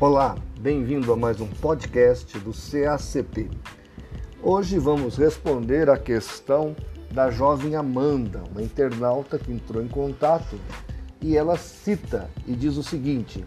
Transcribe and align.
Olá, 0.00 0.34
bem-vindo 0.58 1.12
a 1.12 1.16
mais 1.16 1.42
um 1.42 1.46
podcast 1.46 2.38
do 2.38 2.52
CACP. 2.52 3.50
Hoje 4.42 4.78
vamos 4.78 5.18
responder 5.18 5.90
a 5.90 5.98
questão 5.98 6.74
da 7.12 7.30
jovem 7.30 7.76
Amanda, 7.76 8.42
uma 8.50 8.62
internauta 8.62 9.38
que 9.38 9.52
entrou 9.52 9.82
em 9.82 9.88
contato 9.88 10.58
e 11.20 11.36
ela 11.36 11.58
cita 11.58 12.30
e 12.46 12.54
diz 12.54 12.78
o 12.78 12.82
seguinte: 12.82 13.44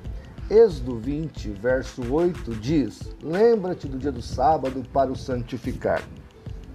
Êxodo 0.47 0.99
20, 0.99 1.49
verso 1.53 2.13
8 2.13 2.51
diz: 2.57 2.99
Lembra-te 3.23 3.87
do 3.87 3.97
dia 3.97 4.11
do 4.11 4.21
sábado 4.21 4.83
para 4.93 5.11
o 5.11 5.15
santificar. 5.15 6.07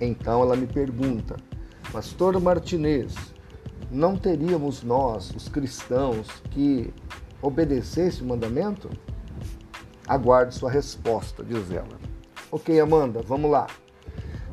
Então 0.00 0.42
ela 0.42 0.56
me 0.56 0.66
pergunta, 0.66 1.36
Pastor 1.92 2.40
Martinez, 2.40 3.14
não 3.92 4.16
teríamos 4.16 4.82
nós, 4.82 5.30
os 5.36 5.48
cristãos, 5.48 6.26
que 6.50 6.92
obedecer 7.40 8.08
esse 8.08 8.24
mandamento? 8.24 8.90
Aguarde 10.08 10.54
sua 10.54 10.70
resposta, 10.70 11.44
diz 11.44 11.70
ela. 11.70 11.98
Ok, 12.50 12.80
Amanda, 12.80 13.20
vamos 13.20 13.50
lá. 13.50 13.66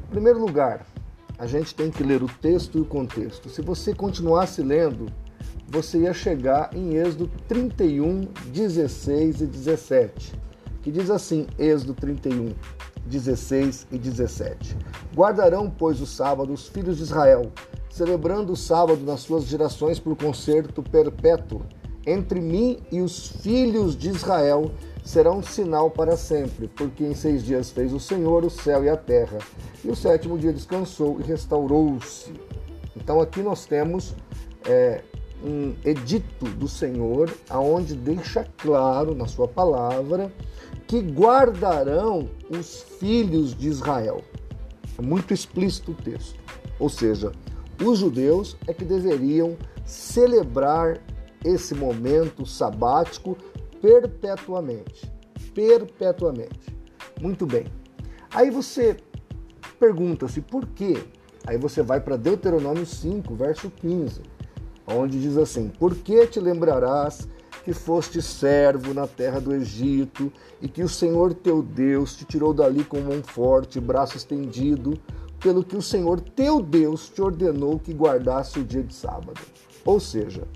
Em 0.04 0.12
primeiro 0.12 0.40
lugar, 0.40 0.86
a 1.38 1.48
gente 1.48 1.74
tem 1.74 1.90
que 1.90 2.04
ler 2.04 2.22
o 2.22 2.28
texto 2.28 2.78
e 2.78 2.82
o 2.82 2.86
contexto. 2.86 3.50
Se 3.50 3.62
você 3.62 3.94
continuasse 3.94 4.62
lendo, 4.62 5.06
você 5.68 6.00
ia 6.00 6.14
chegar 6.14 6.76
em 6.76 6.96
Êxodo 6.96 7.32
31, 7.48 8.28
16 8.48 9.42
e 9.42 9.46
17, 9.46 10.34
que 10.82 10.92
diz 10.92 11.10
assim: 11.10 11.48
Êxodo 11.58 11.94
31, 11.94 12.54
16 13.06 13.88
e 13.92 13.98
17. 13.98 14.78
Guardarão, 15.16 15.70
pois, 15.70 16.02
o 16.02 16.06
sábado 16.06 16.52
os 16.52 16.68
filhos 16.68 16.98
de 16.98 17.04
Israel, 17.04 17.52
celebrando 17.90 18.52
o 18.52 18.58
sábado 18.58 19.06
nas 19.06 19.22
suas 19.22 19.46
gerações 19.46 20.00
por 20.00 20.18
concerto 20.18 20.84
perpétuo 20.84 21.62
entre 22.06 22.40
mim 22.40 22.80
e 22.92 23.02
os 23.02 23.30
filhos 23.30 23.96
de 23.96 24.10
Israel 24.10 24.72
será 25.06 25.32
um 25.32 25.44
sinal 25.44 25.92
para 25.92 26.18
sempre, 26.18 26.68
porque 26.68 27.04
em 27.04 27.14
seis 27.14 27.44
dias 27.44 27.70
fez 27.70 27.94
o 27.94 28.00
Senhor 28.00 28.44
o 28.44 28.50
céu 28.50 28.84
e 28.84 28.90
a 28.90 28.98
terra, 28.98 29.38
e 29.84 29.90
o 29.90 29.96
sétimo 29.96 30.38
dia 30.38 30.52
descansou 30.52 31.20
e 31.20 31.24
restaurou-se. 31.24 32.34
Então 32.98 33.22
aqui 33.22 33.42
nós 33.42 33.68
temos 33.68 34.16
é, 34.68 35.04
um 35.44 35.76
edito 35.86 36.46
do 36.46 36.68
Senhor, 36.68 37.32
aonde 37.50 37.94
deixa 37.94 38.48
claro 38.58 39.14
na 39.14 39.28
sua 39.28 39.48
palavra 39.48 40.34
que 40.88 41.00
guardarão 41.00 42.28
os 42.50 42.82
filhos 43.00 43.56
de 43.56 43.68
Israel. 43.68 44.22
É 44.98 45.02
muito 45.04 45.34
explícito 45.34 45.92
o 45.92 45.96
texto. 45.96 46.40
Ou 46.80 46.90
seja, 46.90 47.32
os 47.84 48.00
judeus 48.00 48.58
é 48.66 48.74
que 48.74 48.84
deveriam 48.84 49.56
celebrar 49.86 51.00
esse 51.44 51.76
momento 51.76 52.44
sabático 52.46 53.38
perpetuamente. 53.86 55.14
Perpetuamente. 55.54 56.76
Muito 57.22 57.46
bem. 57.46 57.66
Aí 58.34 58.50
você 58.50 58.98
pergunta-se 59.80 60.42
por 60.42 60.66
quê? 60.66 60.98
Aí 61.46 61.58
você 61.60 61.84
vai 61.84 62.02
para 62.02 62.18
Deuteronômio 62.18 62.86
5, 62.86 63.36
verso 63.36 63.70
15, 63.70 64.22
onde 64.88 65.22
diz 65.22 65.38
assim: 65.38 65.70
Por 65.70 65.94
que 65.94 66.26
te 66.26 66.40
lembrarás 66.40 67.28
que 67.64 67.74
foste 67.74 68.24
servo 68.24 68.92
na 68.92 69.06
terra 69.06 69.40
do 69.40 69.54
Egito 69.54 70.34
e 70.60 70.68
que 70.68 70.82
o 70.82 70.90
Senhor 70.90 71.36
teu 71.36 71.62
Deus 71.62 72.16
te 72.16 72.26
tirou 72.26 72.54
dali 72.56 72.84
com 72.84 73.00
mão 73.00 73.22
forte, 73.24 73.80
braço 73.80 74.18
estendido, 74.18 75.00
pelo 75.40 75.64
que 75.64 75.78
o 75.78 75.82
Senhor 75.82 76.20
teu 76.20 76.60
Deus 76.60 77.10
te 77.10 77.22
ordenou 77.22 77.78
que 77.78 77.94
guardasse 77.94 78.60
o 78.60 78.64
dia 78.64 78.82
de 78.82 78.96
sábado? 78.96 79.40
Ou 79.86 80.00
seja, 80.00 80.48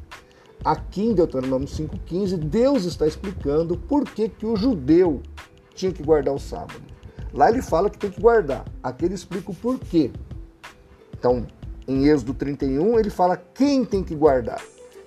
Aqui 0.63 1.03
em 1.03 1.13
Deuteronômio 1.13 1.67
5,15, 1.67 2.37
Deus 2.37 2.83
está 2.83 3.07
explicando 3.07 3.77
por 3.77 4.03
que, 4.03 4.27
que 4.27 4.45
o 4.45 4.57
judeu 4.57 5.21
tinha 5.73 5.91
que 5.91 6.03
guardar 6.03 6.33
o 6.33 6.39
sábado. 6.39 6.81
Lá 7.33 7.49
ele 7.49 7.61
fala 7.61 7.89
que 7.89 7.97
tem 7.97 8.09
que 8.09 8.19
guardar, 8.19 8.65
aqui 8.83 9.05
ele 9.05 9.13
explica 9.13 9.51
o 9.51 9.55
porquê. 9.55 10.11
Então, 11.17 11.47
em 11.87 12.07
Êxodo 12.07 12.33
31, 12.33 12.99
ele 12.99 13.09
fala 13.09 13.37
quem 13.37 13.85
tem 13.85 14.03
que 14.03 14.13
guardar. 14.13 14.61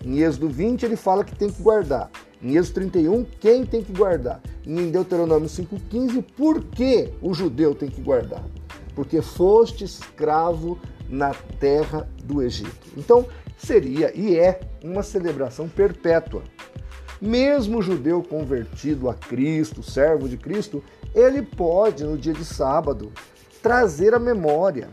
Em 0.04 0.20
Êxodo 0.20 0.48
20, 0.48 0.84
ele 0.84 0.96
fala 0.96 1.22
que 1.22 1.34
tem 1.34 1.50
que 1.50 1.62
guardar. 1.62 2.10
Em 2.42 2.56
Êxodo 2.56 2.74
31, 2.74 3.24
quem 3.38 3.66
tem 3.66 3.84
que 3.84 3.92
guardar. 3.92 4.40
E 4.64 4.72
em 4.72 4.90
Deuteronômio 4.90 5.48
5,15, 5.48 6.24
por 6.36 6.64
que 6.64 7.12
o 7.20 7.34
judeu 7.34 7.74
tem 7.74 7.88
que 7.88 8.00
guardar? 8.00 8.44
Porque 8.94 9.22
foste 9.22 9.84
escravo 9.84 10.78
na 11.08 11.34
terra 11.58 12.08
do 12.24 12.42
Egito. 12.42 12.88
Então, 12.96 13.26
seria 13.56 14.12
e 14.16 14.36
é 14.36 14.60
uma 14.82 15.02
celebração 15.02 15.68
perpétua. 15.68 16.42
Mesmo 17.20 17.78
o 17.78 17.82
judeu 17.82 18.22
convertido 18.22 19.08
a 19.08 19.14
Cristo, 19.14 19.82
servo 19.82 20.28
de 20.28 20.36
Cristo, 20.36 20.82
ele 21.14 21.42
pode, 21.42 22.02
no 22.02 22.18
dia 22.18 22.32
de 22.32 22.44
sábado, 22.44 23.12
trazer 23.62 24.12
à 24.14 24.18
memória 24.18 24.88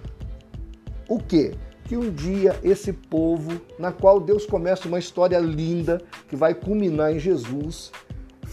o 1.08 1.18
quê? 1.18 1.56
Que 1.86 1.98
um 1.98 2.12
dia 2.12 2.60
esse 2.62 2.94
povo, 2.94 3.60
na 3.80 3.92
qual 3.92 4.20
Deus 4.20 4.46
começa 4.46 4.88
uma 4.88 5.00
história 5.00 5.40
linda 5.40 6.00
que 6.28 6.36
vai 6.36 6.54
culminar 6.54 7.12
em 7.12 7.20
Jesus, 7.20 7.92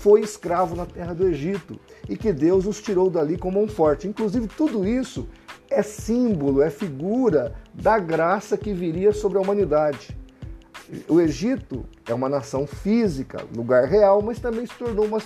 foi 0.07 0.21
escravo 0.21 0.77
na 0.77 0.87
terra 0.87 1.13
do 1.13 1.27
Egito 1.27 1.81
e 2.09 2.17
que 2.17 2.33
Deus 2.33 2.65
os 2.65 2.81
tirou 2.81 3.11
dali 3.11 3.37
com 3.37 3.51
mão 3.51 3.67
forte. 3.67 4.07
Inclusive, 4.07 4.47
tudo 4.47 4.87
isso 4.87 5.27
é 5.69 5.83
símbolo, 5.83 6.63
é 6.63 6.71
figura 6.71 7.57
da 7.75 7.99
graça 7.99 8.57
que 8.57 8.73
viria 8.73 9.13
sobre 9.13 9.37
a 9.37 9.41
humanidade. 9.41 10.17
O 11.09 11.21
Egito 11.21 11.85
é 12.09 12.15
uma 12.15 12.29
nação 12.29 12.69
física, 12.69 13.45
lugar 13.53 13.89
real, 13.89 14.23
mas 14.23 14.39
também 14.39 14.65
se 14.65 14.75
tornou 14.75 15.07
uma, 15.07 15.19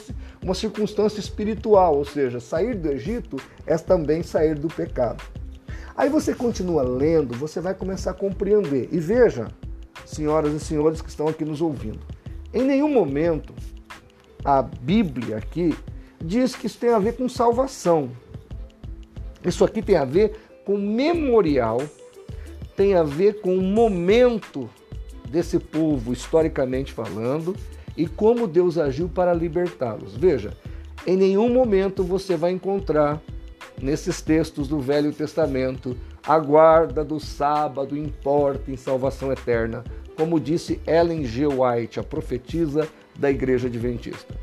uma 0.42 0.54
circunstância 0.54 1.20
espiritual, 1.20 1.98
ou 1.98 2.04
seja, 2.06 2.40
sair 2.40 2.74
do 2.74 2.88
Egito 2.88 3.36
é 3.66 3.76
também 3.76 4.22
sair 4.22 4.58
do 4.58 4.68
pecado. 4.68 5.22
Aí 5.94 6.08
você 6.08 6.34
continua 6.34 6.82
lendo, 6.82 7.36
você 7.36 7.60
vai 7.60 7.74
começar 7.74 8.12
a 8.12 8.14
compreender. 8.14 8.88
E 8.90 8.98
veja, 8.98 9.48
senhoras 10.06 10.54
e 10.54 10.58
senhores 10.58 11.02
que 11.02 11.10
estão 11.10 11.28
aqui 11.28 11.44
nos 11.44 11.60
ouvindo, 11.60 12.00
em 12.54 12.62
nenhum 12.62 12.90
momento 12.90 13.52
a 14.44 14.62
Bíblia 14.62 15.36
aqui 15.36 15.74
diz 16.22 16.54
que 16.54 16.66
isso 16.66 16.78
tem 16.78 16.90
a 16.90 16.98
ver 16.98 17.16
com 17.16 17.28
salvação. 17.28 18.10
Isso 19.44 19.64
aqui 19.64 19.80
tem 19.80 19.96
a 19.96 20.04
ver 20.04 20.36
com 20.64 20.76
memorial, 20.76 21.82
tem 22.76 22.94
a 22.94 23.02
ver 23.02 23.40
com 23.40 23.56
o 23.56 23.62
momento 23.62 24.68
desse 25.28 25.58
povo, 25.58 26.12
historicamente 26.12 26.92
falando, 26.92 27.56
e 27.96 28.06
como 28.06 28.46
Deus 28.46 28.78
agiu 28.78 29.08
para 29.08 29.32
libertá-los. 29.32 30.16
Veja, 30.16 30.52
em 31.06 31.16
nenhum 31.16 31.52
momento 31.52 32.04
você 32.04 32.36
vai 32.36 32.52
encontrar 32.52 33.20
nesses 33.80 34.20
textos 34.20 34.68
do 34.68 34.78
Velho 34.78 35.12
Testamento 35.12 35.96
a 36.26 36.38
guarda 36.38 37.02
do 37.02 37.18
sábado 37.18 37.96
importa 37.96 38.70
em 38.70 38.76
salvação 38.76 39.32
eterna, 39.32 39.82
como 40.20 40.38
disse 40.38 40.78
Ellen 40.86 41.24
G. 41.24 41.46
White, 41.46 41.98
a 41.98 42.02
profetisa 42.02 42.86
da 43.18 43.30
Igreja 43.30 43.68
Adventista. 43.68 44.34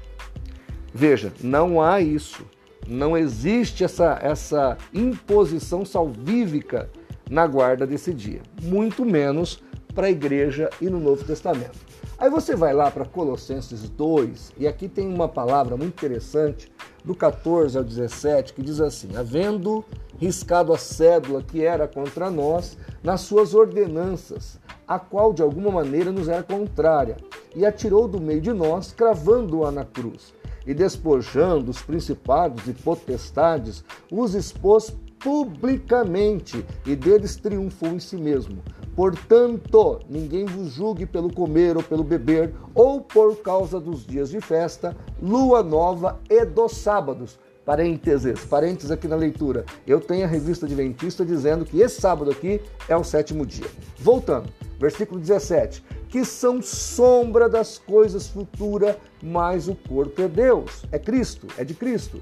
Veja, 0.91 1.31
não 1.39 1.79
há 1.79 2.01
isso. 2.01 2.43
Não 2.87 3.15
existe 3.15 3.83
essa, 3.83 4.17
essa 4.19 4.75
imposição 4.91 5.85
salvífica 5.85 6.89
na 7.29 7.45
guarda 7.45 7.85
desse 7.85 8.11
dia, 8.11 8.41
muito 8.59 9.05
menos 9.05 9.61
para 9.93 10.07
a 10.07 10.09
igreja 10.09 10.67
e 10.81 10.89
no 10.89 10.99
Novo 10.99 11.23
Testamento. 11.23 11.77
Aí 12.17 12.29
você 12.29 12.55
vai 12.55 12.73
lá 12.73 12.89
para 12.89 13.05
Colossenses 13.05 13.87
2, 13.87 14.53
e 14.57 14.67
aqui 14.67 14.87
tem 14.87 15.07
uma 15.07 15.27
palavra 15.27 15.77
muito 15.77 15.93
interessante, 15.93 16.71
do 17.05 17.13
14 17.13 17.77
ao 17.77 17.83
17, 17.83 18.53
que 18.53 18.63
diz 18.63 18.81
assim: 18.81 19.15
Havendo 19.15 19.85
riscado 20.17 20.73
a 20.73 20.77
cédula 20.77 21.43
que 21.43 21.63
era 21.63 21.87
contra 21.87 22.31
nós 22.31 22.77
nas 23.03 23.21
suas 23.21 23.53
ordenanças, 23.53 24.59
a 24.87 24.97
qual 24.97 25.33
de 25.33 25.41
alguma 25.41 25.69
maneira 25.69 26.11
nos 26.11 26.27
era 26.27 26.43
contrária, 26.43 27.17
e 27.55 27.65
atirou 27.65 28.07
do 28.07 28.21
meio 28.21 28.41
de 28.41 28.53
nós, 28.53 28.91
cravando-a 28.91 29.71
na 29.71 29.83
cruz 29.83 30.33
e 30.67 30.73
despojando 30.73 31.71
os 31.71 31.81
principados 31.81 32.67
e 32.67 32.73
potestades, 32.73 33.83
os 34.11 34.35
expôs 34.35 34.93
publicamente 35.17 36.63
e 36.85 36.95
deles 36.95 37.37
triunfou 37.37 37.89
em 37.89 37.99
si 37.99 38.17
mesmo. 38.17 38.61
Portanto, 38.95 39.99
ninguém 40.09 40.45
vos 40.45 40.73
julgue 40.73 41.05
pelo 41.05 41.33
comer 41.33 41.77
ou 41.77 41.83
pelo 41.83 42.03
beber, 42.03 42.53
ou 42.75 42.99
por 42.99 43.37
causa 43.37 43.79
dos 43.79 44.05
dias 44.05 44.29
de 44.29 44.41
festa, 44.41 44.95
lua 45.21 45.63
nova 45.63 46.19
e 46.29 46.43
dos 46.43 46.73
sábados. 46.73 47.39
Parênteses, 47.65 48.45
parênteses 48.45 48.91
aqui 48.91 49.07
na 49.07 49.15
leitura. 49.15 49.65
Eu 49.85 49.99
tenho 49.99 50.25
a 50.25 50.27
revista 50.27 50.65
Adventista 50.65 51.25
dizendo 51.25 51.65
que 51.65 51.79
esse 51.81 51.99
sábado 51.99 52.31
aqui 52.31 52.61
é 52.87 52.95
o 52.95 53.03
sétimo 53.03 53.45
dia. 53.45 53.67
Voltando, 53.99 54.49
versículo 54.79 55.19
17 55.19 55.83
que 56.09 56.23
são 56.23 56.61
sombra 56.61 57.49
das 57.49 57.77
coisas 57.77 58.27
futuras, 58.27 58.95
mas 59.21 59.67
o 59.67 59.75
corpo 59.75 60.21
é 60.21 60.27
Deus, 60.27 60.83
é 60.91 60.97
Cristo, 60.97 61.47
é 61.57 61.63
de 61.63 61.73
Cristo. 61.73 62.21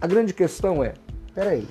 A 0.00 0.06
grande 0.06 0.32
questão 0.32 0.82
é, 0.82 0.94
peraí, 1.34 1.66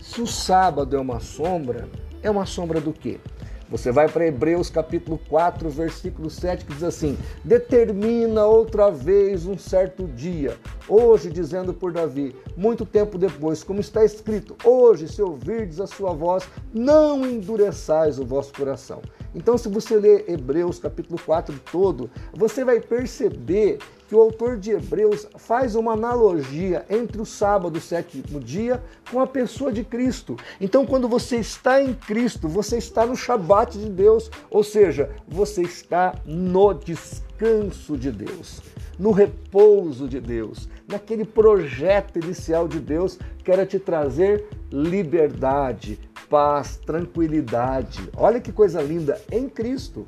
se 0.00 0.20
o 0.20 0.26
sábado 0.26 0.96
é 0.96 1.00
uma 1.00 1.20
sombra, 1.20 1.88
é 2.22 2.30
uma 2.30 2.46
sombra 2.46 2.80
do 2.80 2.92
quê? 2.92 3.18
Você 3.68 3.90
vai 3.90 4.08
para 4.08 4.24
Hebreus 4.24 4.70
capítulo 4.70 5.18
4, 5.28 5.68
versículo 5.68 6.30
7, 6.30 6.64
que 6.64 6.72
diz 6.72 6.84
assim: 6.84 7.18
Determina 7.42 8.46
outra 8.46 8.90
vez 8.90 9.44
um 9.44 9.58
certo 9.58 10.06
dia, 10.06 10.56
hoje, 10.88 11.30
dizendo 11.30 11.74
por 11.74 11.92
Davi, 11.92 12.36
muito 12.56 12.86
tempo 12.86 13.18
depois, 13.18 13.64
como 13.64 13.80
está 13.80 14.04
escrito: 14.04 14.56
Hoje, 14.62 15.08
se 15.08 15.20
ouvirdes 15.20 15.80
a 15.80 15.86
sua 15.88 16.12
voz, 16.12 16.48
não 16.72 17.26
endureçais 17.26 18.20
o 18.20 18.24
vosso 18.24 18.52
coração. 18.52 19.02
Então, 19.34 19.58
se 19.58 19.68
você 19.68 19.96
ler 19.96 20.24
Hebreus 20.28 20.78
capítulo 20.78 21.20
4 21.26 21.60
todo, 21.72 22.08
você 22.32 22.64
vai 22.64 22.80
perceber 22.80 23.78
que 24.08 24.14
o 24.14 24.20
autor 24.20 24.56
de 24.56 24.70
Hebreus 24.70 25.26
faz 25.36 25.74
uma 25.74 25.92
analogia 25.92 26.84
entre 26.88 27.20
o 27.20 27.26
sábado, 27.26 27.76
o 27.76 27.80
sétimo 27.80 28.40
dia, 28.40 28.82
com 29.10 29.20
a 29.20 29.26
pessoa 29.26 29.72
de 29.72 29.82
Cristo. 29.82 30.36
Então, 30.60 30.86
quando 30.86 31.08
você 31.08 31.36
está 31.36 31.82
em 31.82 31.94
Cristo, 31.94 32.48
você 32.48 32.78
está 32.78 33.04
no 33.04 33.16
Shabat 33.16 33.78
de 33.78 33.90
Deus, 33.90 34.30
ou 34.50 34.62
seja, 34.62 35.10
você 35.26 35.62
está 35.62 36.14
no 36.24 36.72
descanso 36.72 37.96
de 37.96 38.12
Deus, 38.12 38.62
no 38.98 39.10
repouso 39.10 40.08
de 40.08 40.20
Deus, 40.20 40.68
naquele 40.88 41.24
projeto 41.24 42.18
inicial 42.18 42.68
de 42.68 42.78
Deus 42.78 43.18
que 43.42 43.50
era 43.50 43.66
te 43.66 43.78
trazer 43.78 44.48
liberdade, 44.70 45.98
paz, 46.28 46.76
tranquilidade. 46.84 48.08
Olha 48.16 48.40
que 48.40 48.52
coisa 48.52 48.82
linda 48.82 49.20
em 49.30 49.48
Cristo. 49.48 50.06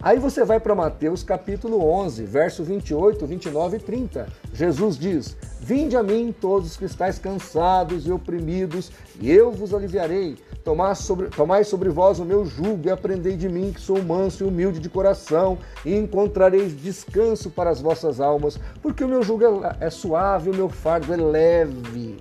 Aí 0.00 0.18
você 0.18 0.44
vai 0.44 0.60
para 0.60 0.74
Mateus 0.74 1.22
capítulo 1.22 1.82
11, 1.84 2.24
verso 2.24 2.62
28, 2.62 3.26
29 3.26 3.76
e 3.76 3.80
30. 3.80 4.28
Jesus 4.52 4.98
diz: 4.98 5.36
Vinde 5.60 5.96
a 5.96 6.02
mim 6.02 6.34
todos 6.38 6.70
os 6.70 6.76
que 6.76 6.84
estáis 6.84 7.18
cansados 7.18 8.06
e 8.06 8.12
oprimidos, 8.12 8.92
e 9.20 9.30
eu 9.30 9.50
vos 9.50 9.74
aliviarei. 9.74 10.36
Tomai 10.62 10.94
sobre, 10.94 11.28
tomai 11.28 11.64
sobre 11.64 11.88
vós 11.88 12.18
o 12.18 12.24
meu 12.24 12.44
jugo 12.44 12.86
e 12.86 12.90
aprendei 12.90 13.36
de 13.36 13.48
mim, 13.48 13.72
que 13.72 13.80
sou 13.80 14.02
manso 14.02 14.44
e 14.44 14.46
humilde 14.46 14.80
de 14.80 14.88
coração, 14.88 15.58
e 15.84 15.94
encontrareis 15.94 16.76
descanso 16.80 17.50
para 17.50 17.70
as 17.70 17.80
vossas 17.80 18.20
almas, 18.20 18.58
porque 18.82 19.04
o 19.04 19.08
meu 19.08 19.22
jugo 19.22 19.44
é, 19.44 19.86
é 19.86 19.90
suave, 19.90 20.50
o 20.50 20.54
meu 20.54 20.68
fardo 20.68 21.12
é 21.12 21.16
leve. 21.16 22.16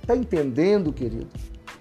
Está 0.00 0.16
entendendo, 0.16 0.92
querido? 0.92 1.28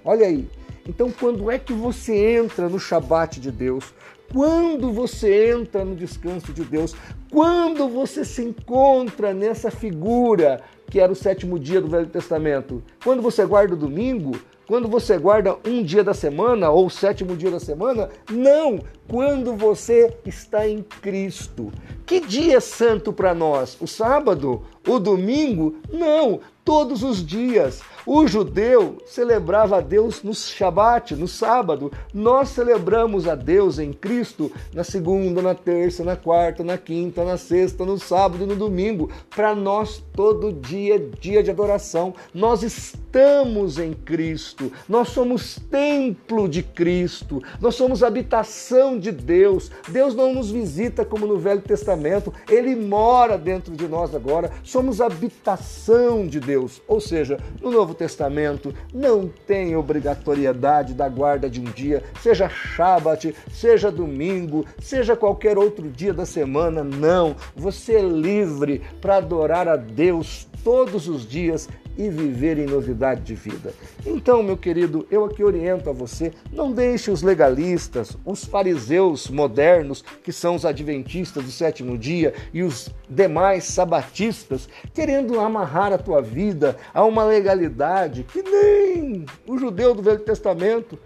Olha 0.03 0.27
aí. 0.27 0.49
Então, 0.87 1.11
quando 1.11 1.49
é 1.49 1.57
que 1.57 1.73
você 1.73 2.37
entra 2.37 2.69
no 2.69 2.79
Shabat 2.79 3.39
de 3.39 3.51
Deus? 3.51 3.93
Quando 4.31 4.91
você 4.91 5.51
entra 5.51 5.83
no 5.83 5.95
descanso 5.95 6.53
de 6.53 6.63
Deus? 6.63 6.95
Quando 7.31 7.87
você 7.87 8.23
se 8.23 8.43
encontra 8.43 9.33
nessa 9.33 9.71
figura 9.71 10.61
que 10.89 10.99
era 10.99 11.11
o 11.11 11.15
sétimo 11.15 11.57
dia 11.57 11.81
do 11.81 11.87
Velho 11.87 12.07
Testamento? 12.07 12.83
Quando 13.03 13.21
você 13.21 13.45
guarda 13.45 13.73
o 13.73 13.77
domingo? 13.77 14.33
Quando 14.67 14.87
você 14.87 15.17
guarda 15.17 15.57
um 15.65 15.83
dia 15.83 16.03
da 16.03 16.13
semana 16.13 16.69
ou 16.71 16.87
o 16.87 16.89
sétimo 16.89 17.35
dia 17.35 17.51
da 17.51 17.59
semana? 17.59 18.09
Não! 18.29 18.79
Quando 19.07 19.55
você 19.55 20.15
está 20.25 20.67
em 20.67 20.81
Cristo. 20.81 21.71
Que 22.05 22.19
dia 22.19 22.57
é 22.57 22.59
santo 22.59 23.13
para 23.13 23.33
nós? 23.33 23.77
O 23.79 23.87
sábado? 23.87 24.63
O 24.87 24.97
domingo? 24.97 25.75
Não! 25.91 26.39
Todos 26.63 27.03
os 27.03 27.23
dias. 27.23 27.81
O 28.05 28.27
judeu 28.27 28.97
celebrava 29.03 29.77
a 29.77 29.81
Deus 29.81 30.21
no 30.21 30.31
Shabat, 30.31 31.15
no 31.15 31.27
sábado. 31.27 31.91
Nós 32.13 32.49
celebramos 32.49 33.27
a 33.27 33.33
Deus 33.33 33.79
em 33.79 33.91
Cristo 33.91 34.51
na 34.71 34.83
segunda, 34.83 35.41
na 35.41 35.55
terça, 35.55 36.03
na 36.03 36.15
quarta, 36.15 36.63
na 36.63 36.77
quinta, 36.77 37.25
na 37.25 37.35
sexta, 37.35 37.83
no 37.83 37.97
sábado 37.97 38.43
e 38.43 38.47
no 38.47 38.55
domingo. 38.55 39.09
Para 39.35 39.55
nós, 39.55 40.03
todo 40.13 40.53
dia 40.53 40.97
é 40.97 40.99
dia 40.99 41.41
de 41.41 41.49
adoração. 41.49 42.13
Nós 42.31 42.61
estamos 42.61 43.79
em 43.79 43.93
Cristo. 43.93 44.71
Nós 44.87 45.09
somos 45.09 45.59
templo 45.71 46.47
de 46.47 46.61
Cristo. 46.61 47.41
Nós 47.59 47.73
somos 47.73 48.03
habitação 48.03 48.99
de 48.99 49.11
Deus. 49.11 49.71
Deus 49.89 50.13
não 50.13 50.31
nos 50.31 50.51
visita 50.51 51.03
como 51.03 51.25
no 51.25 51.39
Velho 51.39 51.61
Testamento. 51.61 52.31
Ele 52.47 52.75
mora 52.75 53.35
dentro 53.35 53.75
de 53.75 53.87
nós 53.87 54.13
agora. 54.13 54.51
Somos 54.63 55.01
habitação 55.01 56.27
de 56.27 56.39
Deus. 56.39 56.83
Ou 56.87 57.01
seja, 57.01 57.39
no 57.59 57.71
Novo 57.71 57.94
Testamento 57.95 58.73
não 58.93 59.27
tem 59.47 59.75
obrigatoriedade 59.75 60.93
da 60.93 61.09
guarda 61.09 61.49
de 61.49 61.59
um 61.59 61.63
dia, 61.63 62.03
seja 62.21 62.47
Shabat, 62.47 63.35
seja 63.51 63.91
domingo, 63.91 64.65
seja 64.79 65.15
qualquer 65.15 65.57
outro 65.57 65.89
dia 65.89 66.13
da 66.13 66.25
semana, 66.25 66.83
não. 66.83 67.35
Você 67.55 67.95
é 67.95 68.01
livre 68.01 68.81
para 69.01 69.17
adorar 69.17 69.67
a 69.67 69.75
Deus 69.75 70.47
todos 70.63 71.07
os 71.07 71.27
dias 71.27 71.69
e 71.97 72.09
viver 72.09 72.57
em 72.57 72.65
novidade 72.65 73.21
de 73.21 73.35
vida. 73.35 73.73
Então, 74.05 74.43
meu 74.43 74.57
querido, 74.57 75.07
eu 75.09 75.25
aqui 75.25 75.43
oriento 75.43 75.89
a 75.89 75.93
você: 75.93 76.31
não 76.51 76.71
deixe 76.71 77.11
os 77.11 77.21
legalistas, 77.21 78.17
os 78.25 78.45
fariseus 78.45 79.29
modernos, 79.29 80.03
que 80.23 80.31
são 80.31 80.55
os 80.55 80.65
adventistas 80.65 81.43
do 81.43 81.51
sétimo 81.51 81.97
dia, 81.97 82.33
e 82.53 82.63
os 82.63 82.89
demais 83.09 83.65
sabatistas, 83.65 84.67
querendo 84.93 85.39
amarrar 85.39 85.93
a 85.93 85.97
tua 85.97 86.21
vida 86.21 86.75
a 86.93 87.03
uma 87.03 87.23
legalidade 87.23 88.23
que 88.23 88.41
nem 88.41 89.25
o 89.47 89.57
judeu 89.57 89.93
do 89.93 90.01
Velho 90.01 90.19
Testamento 90.19 90.97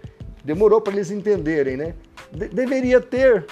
demorou 0.44 0.80
para 0.80 0.94
eles 0.94 1.10
entenderem, 1.10 1.76
né? 1.76 1.94
De 2.32 2.48
deveria 2.48 3.00
ter, 3.00 3.46